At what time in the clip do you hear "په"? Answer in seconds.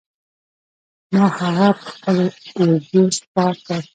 1.79-1.83